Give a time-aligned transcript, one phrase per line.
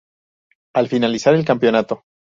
[0.73, 2.05] Al finalizar el campeonato